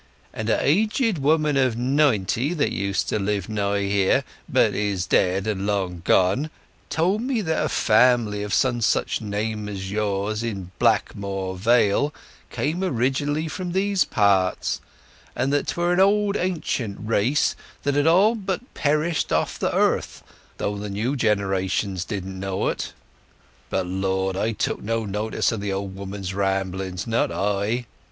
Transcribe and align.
And 0.33 0.49
a 0.49 0.57
aged 0.67 1.19
woman 1.19 1.57
of 1.57 1.77
ninety 1.77 2.55
that 2.55 2.71
use 2.71 3.03
to 3.03 3.19
live 3.19 3.47
nigh 3.47 3.83
here, 3.83 4.23
but 4.49 4.73
is 4.73 5.05
dead 5.05 5.45
and 5.45 5.59
gone 5.59 5.67
long 5.67 5.93
ago, 5.97 6.49
told 6.89 7.21
me 7.21 7.41
that 7.41 7.65
a 7.65 7.69
family 7.69 8.41
of 8.41 8.51
some 8.51 8.81
such 8.81 9.21
name 9.21 9.69
as 9.69 9.91
yours 9.91 10.41
in 10.41 10.71
Blackmoor 10.79 11.55
Vale 11.55 12.11
came 12.49 12.83
originally 12.83 13.47
from 13.47 13.73
these 13.73 14.03
parts, 14.03 14.81
and 15.35 15.53
that 15.53 15.67
'twere 15.67 15.93
a 15.93 16.01
old 16.01 16.35
ancient 16.35 16.97
race 16.99 17.55
that 17.83 17.93
had 17.93 18.07
all 18.07 18.33
but 18.33 18.73
perished 18.73 19.31
off 19.31 19.59
the 19.59 19.71
earth—though 19.71 20.79
the 20.79 20.89
new 20.89 21.15
generations 21.15 22.03
didn't 22.05 22.39
know 22.39 22.69
it. 22.69 22.93
But, 23.69 23.85
Lord, 23.85 24.35
I 24.35 24.53
took 24.53 24.81
no 24.81 25.05
notice 25.05 25.51
of 25.51 25.61
the 25.61 25.71
old 25.71 25.95
woman's 25.95 26.33
ramblings, 26.33 27.05
not 27.05 27.31
I." 27.31 27.85